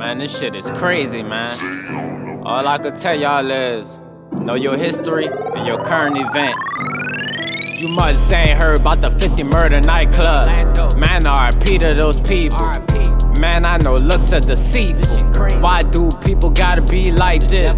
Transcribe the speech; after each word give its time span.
Man, 0.00 0.16
this 0.16 0.40
shit 0.40 0.56
is 0.56 0.70
crazy, 0.70 1.22
man. 1.22 2.40
All 2.42 2.66
I 2.66 2.78
could 2.78 2.94
tell 2.96 3.14
y'all 3.14 3.50
is 3.50 4.00
know 4.32 4.54
your 4.54 4.74
history 4.74 5.26
and 5.26 5.66
your 5.66 5.84
current 5.84 6.16
events. 6.16 7.78
You 7.78 7.88
must 7.88 8.32
ain't 8.32 8.58
heard 8.58 8.80
about 8.80 9.02
the 9.02 9.08
50 9.08 9.42
murder 9.42 9.78
nightclub. 9.82 10.46
Man, 10.96 11.20
RIP 11.26 11.82
to 11.82 11.92
those 11.92 12.18
people. 12.22 12.64
Man, 13.38 13.66
I 13.66 13.76
know 13.76 13.92
looks 13.92 14.32
are 14.32 14.40
deceitful. 14.40 15.60
Why 15.60 15.82
do 15.82 16.08
people 16.24 16.48
gotta 16.48 16.80
be 16.80 17.12
like 17.12 17.46
this? 17.48 17.76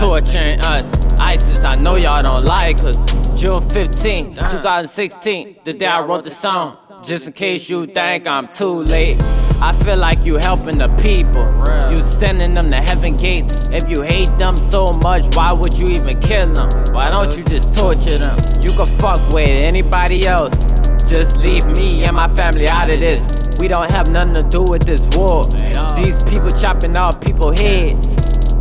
Torturing 0.00 0.60
us. 0.62 1.14
ISIS, 1.20 1.64
I 1.64 1.76
know 1.76 1.94
y'all 1.94 2.24
don't 2.24 2.44
like 2.44 2.82
us. 2.82 3.06
June 3.40 3.60
15, 3.60 4.34
2016, 4.34 5.58
the 5.62 5.74
day 5.74 5.86
I 5.86 6.00
wrote 6.00 6.24
the 6.24 6.30
song. 6.30 6.76
Just 7.04 7.28
in 7.28 7.32
case 7.34 7.70
you 7.70 7.86
think 7.86 8.26
I'm 8.26 8.48
too 8.48 8.82
late. 8.82 9.22
I 9.62 9.72
feel 9.72 9.96
like 9.96 10.24
you 10.24 10.38
helping 10.38 10.78
the 10.78 10.88
people. 11.00 11.46
You 11.88 12.02
sending 12.02 12.52
them 12.52 12.68
to 12.70 12.76
heaven 12.76 13.16
gates. 13.16 13.72
If 13.72 13.88
you 13.88 14.02
hate 14.02 14.36
them 14.36 14.56
so 14.56 14.92
much, 14.92 15.22
why 15.36 15.52
would 15.52 15.78
you 15.78 15.86
even 15.86 16.20
kill 16.20 16.52
them? 16.52 16.68
Why 16.92 17.14
don't 17.14 17.36
you 17.36 17.44
just 17.44 17.72
torture 17.78 18.18
them? 18.18 18.36
You 18.60 18.72
can 18.72 18.86
fuck 18.98 19.20
with 19.32 19.48
anybody 19.48 20.26
else. 20.26 20.66
Just 21.08 21.36
leave 21.38 21.64
me 21.66 22.02
and 22.02 22.16
my 22.16 22.26
family 22.34 22.68
out 22.68 22.90
of 22.90 22.98
this. 22.98 23.50
We 23.60 23.68
don't 23.68 23.88
have 23.88 24.10
nothing 24.10 24.34
to 24.34 24.42
do 24.42 24.64
with 24.64 24.82
this 24.82 25.08
war. 25.14 25.44
These 25.94 26.24
people 26.24 26.50
chopping 26.50 26.96
off 26.96 27.20
people's 27.20 27.56
heads. 27.56 28.16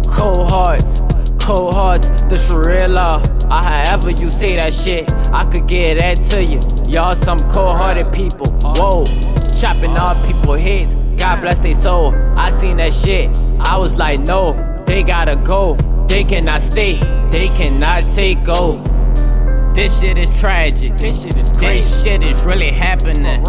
Cold 0.07 0.47
hearts, 0.49 1.01
cold 1.39 1.73
hearts, 1.73 2.09
the 2.29 2.37
Sharia 2.37 2.87
law. 2.87 3.23
Ah, 3.49 3.67
or 3.67 3.85
however 3.87 4.11
you 4.11 4.29
say 4.29 4.55
that 4.55 4.71
shit, 4.71 5.11
I 5.33 5.45
could 5.45 5.67
get 5.67 5.99
that 5.99 6.17
to 6.29 6.43
you. 6.43 6.59
Y'all 6.93 7.15
some 7.15 7.39
cold 7.49 7.71
hearted 7.71 8.13
people. 8.13 8.45
Whoa, 8.61 9.05
chopping 9.59 9.97
off 9.97 10.23
people's 10.27 10.61
heads. 10.61 11.00
God 11.21 11.39
bless 11.39 11.59
their 11.59 11.75
soul. 11.75 12.15
I 12.35 12.49
seen 12.49 12.77
that 12.77 12.91
shit. 12.91 13.37
I 13.59 13.77
was 13.77 13.95
like, 13.95 14.21
no, 14.21 14.83
they 14.87 15.03
gotta 15.03 15.35
go. 15.35 15.75
They 16.07 16.23
cannot 16.23 16.63
stay. 16.63 16.93
They 17.29 17.47
cannot 17.49 18.03
take 18.15 18.49
over. 18.49 18.81
This 19.75 20.01
shit 20.01 20.17
is 20.17 20.39
tragic. 20.39 20.97
This 20.97 21.21
shit 21.21 21.39
is 21.39 21.51
crazy. 21.51 21.83
This 21.83 22.03
shit 22.03 22.25
is 22.25 22.43
really 22.43 22.71
happening. 22.71 23.43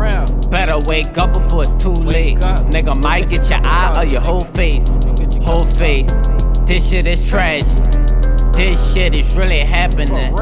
Better 0.50 0.86
wake 0.86 1.16
up 1.16 1.32
before 1.32 1.62
it's 1.62 1.74
too 1.82 1.94
late. 1.94 2.36
Nigga 2.36 3.02
might 3.02 3.30
get 3.30 3.48
your 3.48 3.60
eye 3.64 3.94
or 3.96 4.04
your 4.04 4.20
whole 4.20 4.42
face. 4.42 4.98
Whole 5.42 5.64
face. 5.64 6.12
This 6.66 6.90
shit 6.90 7.06
is 7.06 7.26
tragic. 7.30 7.72
This 8.52 8.92
shit 8.92 9.16
is 9.16 9.38
really 9.38 9.60
happening. 9.60 10.34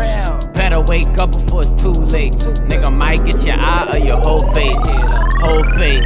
Better 0.60 0.82
wake 0.82 1.16
up 1.16 1.32
before 1.32 1.62
it's 1.62 1.82
too 1.82 1.88
late. 1.88 2.34
Nigga 2.68 2.92
might 2.92 3.24
get 3.24 3.42
your 3.46 3.56
eye 3.56 3.92
or 3.94 3.98
your 3.98 4.18
whole 4.18 4.44
face. 4.52 4.76
Whole 5.40 5.64
face. 5.78 6.04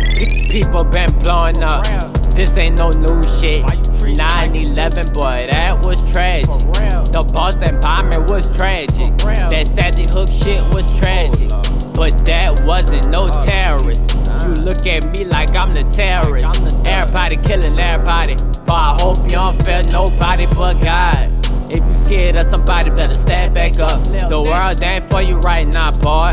People 0.49 0.85
been 0.85 1.11
blowing 1.19 1.61
up. 1.61 1.83
This 2.31 2.57
ain't 2.57 2.79
no 2.79 2.91
new 2.91 3.21
shit. 3.41 3.67
9 3.67 4.55
11, 4.55 5.13
boy, 5.13 5.49
that 5.51 5.85
was 5.85 6.09
tragic. 6.13 6.47
The 6.47 7.29
Boston 7.35 7.81
bombing 7.81 8.27
was 8.27 8.57
tragic. 8.57 9.19
That 9.51 9.67
Sandy 9.67 10.07
Hook 10.07 10.29
shit 10.29 10.63
was 10.73 10.87
tragic. 11.01 11.49
But 11.93 12.25
that 12.27 12.63
wasn't 12.65 13.11
no 13.11 13.33
terrorist. 13.33 14.09
You 14.47 14.55
look 14.63 14.87
at 14.87 15.11
me 15.11 15.25
like 15.25 15.51
I'm 15.57 15.75
the 15.75 15.83
terrorist. 15.83 16.47
Everybody 16.87 17.39
killing 17.39 17.81
everybody. 17.81 18.37
But 18.65 18.71
I 18.71 18.97
hope 19.01 19.19
you 19.25 19.31
don't 19.31 19.61
fear 19.65 19.83
nobody 19.91 20.47
but 20.55 20.75
God. 20.81 21.34
If 21.75 21.85
you 21.85 21.97
scared 21.97 22.37
of 22.37 22.47
somebody, 22.47 22.91
better 22.91 23.13
stand 23.13 23.53
back 23.53 23.81
up. 23.81 24.05
The 24.05 24.41
world 24.41 24.83
ain't 24.85 25.03
for 25.11 25.23
you 25.23 25.39
right 25.41 25.67
now, 25.67 25.91
boy. 25.91 26.31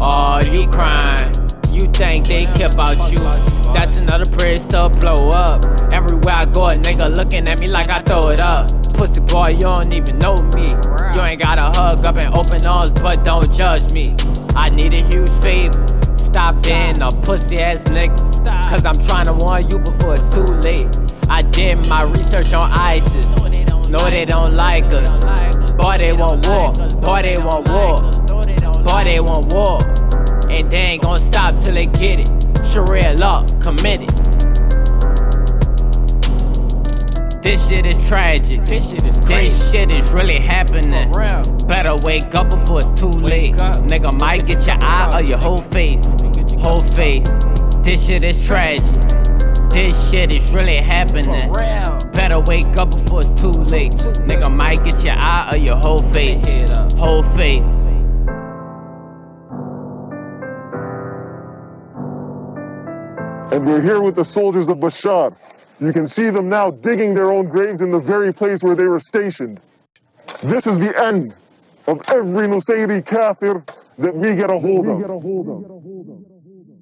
Oh, 0.00 0.42
you 0.42 0.66
crying. 0.66 1.32
You 1.70 1.86
think 1.92 2.26
they 2.26 2.46
care 2.58 2.72
about 2.72 2.98
you. 3.12 3.18
That's 3.72 3.98
another 3.98 4.26
place 4.26 4.66
to 4.66 4.90
blow 4.98 5.30
up. 5.30 5.64
Everywhere 5.94 6.34
I 6.34 6.44
go, 6.44 6.66
a 6.66 6.72
nigga 6.72 7.14
looking 7.14 7.46
at 7.46 7.60
me 7.60 7.68
like 7.68 7.88
I 7.88 8.00
throw 8.00 8.30
it 8.30 8.40
up. 8.40 8.70
Pussy 8.94 9.20
boy, 9.20 9.50
you 9.50 9.60
don't 9.60 9.94
even 9.94 10.18
know 10.18 10.34
me. 10.58 10.66
You 11.14 11.22
ain't 11.22 11.40
gotta 11.40 11.70
hug 11.70 12.04
up 12.04 12.16
and 12.16 12.34
open 12.34 12.66
arms, 12.66 12.92
but 12.92 13.22
don't 13.22 13.50
judge 13.52 13.92
me. 13.92 14.16
I 14.56 14.70
need 14.70 14.92
a 14.94 15.02
huge 15.06 15.30
favor. 15.38 15.86
Stop 16.18 16.60
being 16.64 17.00
a 17.00 17.10
pussy 17.22 17.60
ass 17.60 17.84
nigga. 17.84 18.18
Cause 18.68 18.84
I'm 18.84 18.98
trying 19.06 19.26
to 19.26 19.34
warn 19.34 19.70
you 19.70 19.78
before 19.78 20.14
it's 20.14 20.34
too 20.34 20.42
late. 20.66 20.90
I 21.30 21.42
did 21.42 21.88
my 21.88 22.02
research 22.02 22.52
on 22.54 22.68
ISIS. 22.72 23.49
No, 23.90 24.08
they 24.08 24.24
don't 24.24 24.54
like 24.54 24.84
us. 24.94 25.24
Boy, 25.72 25.96
they 25.98 26.12
want 26.12 26.46
war. 26.46 26.72
Boy, 27.00 27.22
they 27.22 27.38
want 27.38 27.68
war. 27.68 27.96
Boy, 28.84 29.02
they 29.02 29.18
want 29.18 29.52
war. 29.52 29.80
And 30.48 30.70
they 30.70 30.92
ain't 30.92 31.02
gonna 31.02 31.18
stop 31.18 31.56
till 31.56 31.74
they 31.74 31.86
get 31.86 32.20
it. 32.20 32.64
Sharia 32.64 33.14
law 33.14 33.44
committed. 33.60 34.08
This 37.42 37.68
shit 37.68 37.84
is 37.84 38.08
tragic. 38.08 38.64
This 38.64 38.90
shit 38.90 39.10
is 39.10 39.18
crazy. 39.26 39.50
This 39.50 39.72
shit 39.72 39.92
is 39.92 40.14
really 40.14 40.38
happening. 40.38 41.10
Better 41.66 41.96
wake 42.04 42.32
up 42.36 42.50
before 42.50 42.78
it's 42.78 42.92
too 42.92 43.08
late. 43.08 43.54
Nigga 43.54 44.16
might 44.20 44.46
get 44.46 44.64
your 44.68 44.78
eye 44.82 45.10
or 45.14 45.22
your 45.22 45.38
whole 45.38 45.58
face. 45.58 46.14
Whole 46.60 46.80
face. 46.80 47.28
This 47.82 48.06
shit 48.06 48.22
is 48.22 48.46
tragic. 48.46 48.84
This 49.70 50.12
shit 50.12 50.32
is 50.32 50.54
really 50.54 50.76
happening. 50.76 51.50
Better 52.12 52.40
wake 52.40 52.76
up 52.76 52.90
before 52.90 53.20
it's 53.20 53.40
too 53.40 53.50
late. 53.50 53.92
Nigga 54.26 54.54
might 54.54 54.82
get 54.84 55.02
your 55.04 55.14
eye 55.16 55.50
or 55.52 55.58
your 55.58 55.76
whole 55.76 56.00
face. 56.00 56.64
Whole 56.94 57.22
face. 57.22 57.84
And 63.52 63.66
we're 63.66 63.82
here 63.82 64.00
with 64.00 64.14
the 64.14 64.24
soldiers 64.24 64.68
of 64.68 64.78
Bashar. 64.78 65.36
You 65.80 65.92
can 65.92 66.06
see 66.06 66.30
them 66.30 66.48
now 66.48 66.70
digging 66.70 67.14
their 67.14 67.30
own 67.32 67.48
graves 67.48 67.80
in 67.80 67.90
the 67.90 68.00
very 68.00 68.32
place 68.32 68.62
where 68.62 68.76
they 68.76 68.86
were 68.86 69.00
stationed. 69.00 69.60
This 70.42 70.66
is 70.66 70.78
the 70.78 70.96
end 70.98 71.34
of 71.86 72.00
every 72.12 72.46
Nusayri 72.46 73.04
kafir 73.04 73.64
that 73.98 74.14
we 74.14 74.36
get 74.36 74.50
a 74.50 74.58
hold 74.58 74.88
of. 74.88 76.29